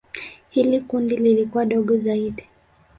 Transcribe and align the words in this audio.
Hili 0.49 0.79
kundi 0.81 1.17
lilikuwa 1.17 1.65
dogo 1.65 1.97
zaidi. 1.97 2.43